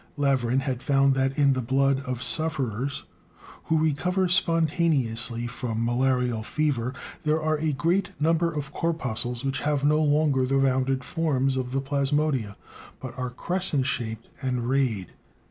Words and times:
Laveran 0.17 0.61
had 0.61 0.81
found 0.81 1.13
that 1.13 1.37
in 1.37 1.53
the 1.53 1.61
blood 1.61 1.99
of 2.07 2.23
sufferers 2.23 3.03
who 3.65 3.77
recover 3.77 4.27
spontaneously 4.27 5.45
from 5.45 5.85
malarial 5.85 6.41
fever 6.41 6.91
there 7.21 7.39
are 7.39 7.59
a 7.59 7.71
great 7.73 8.09
number 8.19 8.51
of 8.51 8.73
corpuscles 8.73 9.45
which 9.45 9.59
have 9.61 9.85
no 9.85 10.01
longer 10.01 10.43
the 10.47 10.57
rounded 10.57 11.03
forms 11.03 11.55
of 11.55 11.71
the 11.71 11.81
plasmodia, 11.81 12.55
but 12.99 13.15
are 13.15 13.29
crescent 13.29 13.85
shaped 13.85 14.27
and 14.41 14.67
rayed. 14.67 15.09